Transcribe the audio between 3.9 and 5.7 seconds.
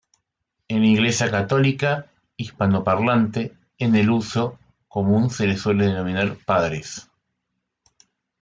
el uso común se les